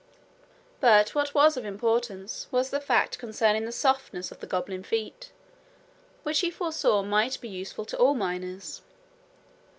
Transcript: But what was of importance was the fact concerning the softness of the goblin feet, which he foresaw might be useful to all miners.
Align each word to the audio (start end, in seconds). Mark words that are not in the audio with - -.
But 0.79 1.13
what 1.13 1.35
was 1.35 1.57
of 1.57 1.63
importance 1.63 2.47
was 2.49 2.71
the 2.71 2.81
fact 2.81 3.19
concerning 3.19 3.65
the 3.65 3.71
softness 3.71 4.31
of 4.31 4.39
the 4.39 4.47
goblin 4.47 4.81
feet, 4.81 5.31
which 6.23 6.39
he 6.39 6.49
foresaw 6.49 7.03
might 7.03 7.39
be 7.39 7.47
useful 7.49 7.85
to 7.85 7.97
all 7.99 8.15
miners. 8.15 8.81